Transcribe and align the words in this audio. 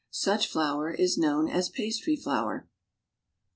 Such 0.09 0.47
flour 0.47 0.89
is 0.89 1.15
known 1.19 1.47
as 1.47 1.69
pastry 1.69 2.15
flour. 2.15 2.67